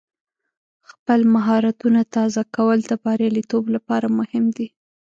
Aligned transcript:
خپل 0.89 1.19
مهارتونه 1.35 2.01
تازه 2.15 2.41
کول 2.55 2.79
د 2.85 2.91
بریالیتوب 3.03 3.63
لپاره 3.75 4.07
مهم 4.19 4.45
دی. 4.57 4.67